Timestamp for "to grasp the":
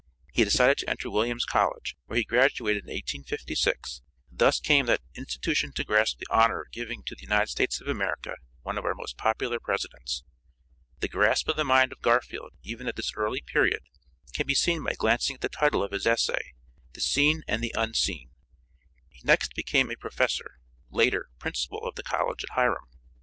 5.73-6.25